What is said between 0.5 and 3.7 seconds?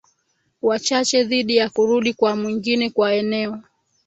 wachache dhidi ya kurudi kwa mwingine kwa eneo